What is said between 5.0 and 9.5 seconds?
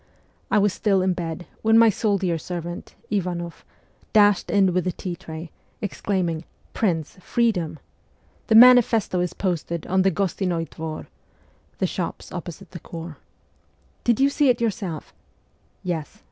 tray, exclaim ing, 'Prince, freedom! The manifesto is